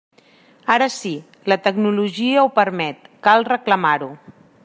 Ara 0.75 0.87
sí, 0.93 1.11
la 1.53 1.57
tecnologia 1.67 2.47
ho 2.47 2.51
permet, 2.57 3.07
cal 3.29 3.49
reclamar-ho. 3.53 4.11